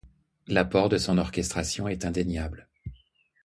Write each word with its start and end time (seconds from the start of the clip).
L'apport 0.47 0.89
de 0.89 0.97
son 0.97 1.19
orchestration 1.19 1.87
est 1.87 2.05
indéniable. 2.05 2.67